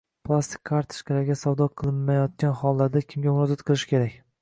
Plastik 0.27 0.63
kartochkalarga 0.69 1.37
savdo 1.43 1.69
qilinmayotgan 1.83 2.59
hollarda 2.65 3.07
kimga 3.15 3.39
murojaat 3.39 3.67
qilish 3.71 3.91
kerak? 3.97 4.23